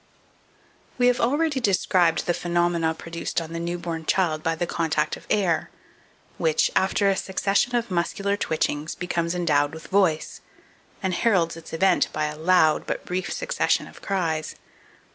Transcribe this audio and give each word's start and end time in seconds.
2460. 0.97 0.97
We 0.97 1.07
have 1.09 1.21
already 1.21 1.59
described 1.59 2.25
the 2.25 2.33
phenomena 2.33 2.95
produced 2.95 3.39
on 3.39 3.53
the 3.53 3.59
new 3.59 3.77
born 3.77 4.03
child 4.07 4.41
by 4.41 4.55
the 4.55 4.65
contact 4.65 5.15
of 5.15 5.27
air, 5.29 5.69
which, 6.39 6.71
after 6.75 7.07
a 7.07 7.15
succession 7.15 7.75
of 7.75 7.91
muscular 7.91 8.35
twitchings, 8.35 8.95
becomes 8.95 9.35
endowed 9.35 9.75
with 9.75 9.89
voice, 9.89 10.41
and 11.03 11.13
heralds 11.13 11.55
its 11.55 11.71
advent 11.71 12.11
by 12.11 12.25
a 12.25 12.35
loud 12.35 12.87
but 12.87 13.05
brief 13.05 13.31
succession 13.31 13.85
of 13.85 14.01
cries. 14.01 14.55